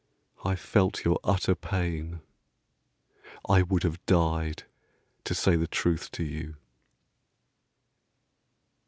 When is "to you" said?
6.13-6.55